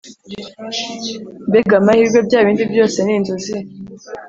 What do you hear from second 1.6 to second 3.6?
amahirwe, bya bindi byose ni inzozi!